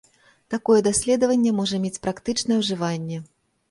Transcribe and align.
Такое 0.53 0.77
даследаванне 0.87 1.53
можа 1.61 1.83
мець 1.87 1.95
практычнае 2.09 2.63
ўжыванне. 2.67 3.27